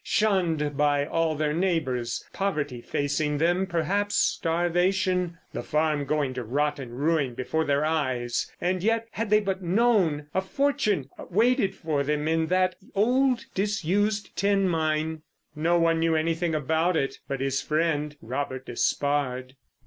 [0.03, 2.27] Shunned by all their neighbours.
[2.33, 8.51] Poverty facing them, perhaps starvation, the farm going to rot and ruin before their eyes.
[8.59, 14.35] And yet, had they but known, a fortune waited for them in that old, disused
[14.35, 15.21] tin mine.
[15.55, 19.55] No one knew anything about it but his friend, Robert Despard.